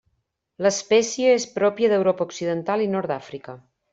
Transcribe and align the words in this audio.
L'espècie 0.65 1.35
és 1.41 1.45
pròpia 1.59 1.91
d'Europa 1.93 2.27
occidental 2.31 2.87
i 2.87 2.91
nord 2.97 3.15
d'Àfrica. 3.15 3.57